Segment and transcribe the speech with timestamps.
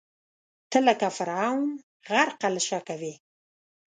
[0.71, 1.69] ته لکه فرعون،
[2.09, 3.13] غرقه له شکه وې